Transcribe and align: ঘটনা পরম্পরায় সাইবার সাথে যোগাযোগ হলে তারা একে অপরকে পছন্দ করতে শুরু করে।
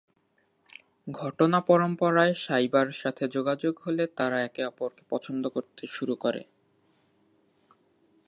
ঘটনা 1.11 1.59
পরম্পরায় 1.61 2.33
সাইবার 2.35 2.87
সাথে 2.91 3.23
যোগাযোগ 3.27 3.73
হলে 3.85 4.03
তারা 4.17 4.37
একে 4.41 4.61
অপরকে 4.65 5.03
পছন্দ 5.09 5.43
করতে 5.47 5.83
শুরু 5.87 6.15
করে। 6.15 6.41